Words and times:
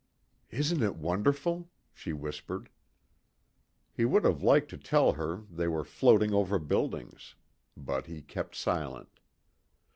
"Isn't 0.49 0.81
it 0.81 0.95
wonderful," 0.95 1.69
she 1.93 2.11
whispered. 2.11 2.69
He 3.93 4.03
would 4.03 4.23
have 4.23 4.41
liked 4.41 4.71
to 4.71 4.77
tell 4.79 5.11
her 5.13 5.43
they 5.51 5.67
were 5.67 5.83
floating 5.83 6.33
over 6.33 6.57
buildings. 6.57 7.35
But 7.77 8.07
he 8.07 8.23
kept 8.23 8.55
silent. 8.55 9.19